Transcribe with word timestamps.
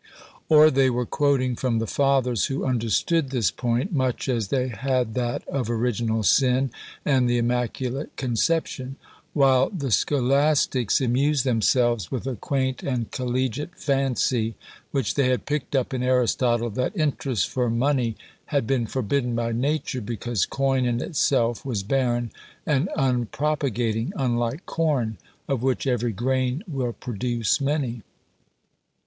Or 0.49 0.71
they 0.71 0.89
were 0.89 1.05
quoting 1.05 1.55
from 1.55 1.77
the 1.77 1.85
Fathers, 1.85 2.45
who 2.47 2.65
understood 2.65 3.29
this 3.29 3.51
point, 3.51 3.93
much 3.93 4.27
as 4.27 4.47
they 4.47 4.69
had 4.69 5.13
that 5.13 5.47
of 5.47 5.69
"original 5.69 6.23
sin," 6.23 6.71
and 7.05 7.29
"the 7.29 7.37
immaculate 7.37 8.15
conception;" 8.15 8.95
while 9.33 9.69
the 9.69 9.91
scholastics 9.91 11.01
amused 11.01 11.43
themselves 11.45 12.09
with 12.09 12.25
a 12.25 12.35
quaint 12.35 12.81
and 12.81 13.11
collegiate 13.11 13.75
fancy 13.77 14.55
which 14.89 15.13
they 15.13 15.29
had 15.29 15.45
picked 15.45 15.75
up 15.75 15.93
in 15.93 16.01
Aristotle, 16.01 16.71
that 16.71 16.97
interest 16.97 17.47
for 17.49 17.69
money 17.69 18.17
had 18.47 18.65
been 18.65 18.87
forbidden 18.87 19.35
by 19.35 19.51
nature, 19.51 20.01
because 20.01 20.47
coin 20.47 20.83
in 20.83 20.99
itself 20.99 21.63
was 21.63 21.83
barren 21.83 22.31
and 22.65 22.89
unpropagating, 22.97 24.11
unlike 24.15 24.65
corn, 24.65 25.19
of 25.47 25.61
which 25.61 25.85
every 25.85 26.11
grain 26.11 26.63
will 26.67 26.91
produce 26.93 27.61
many. 27.61 28.01